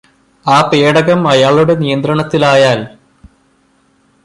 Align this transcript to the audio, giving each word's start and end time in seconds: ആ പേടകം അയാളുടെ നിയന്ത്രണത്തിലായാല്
ആ 0.45 0.61
പേടകം 0.61 1.27
അയാളുടെ 1.27 1.73
നിയന്ത്രണത്തിലായാല് 1.73 2.85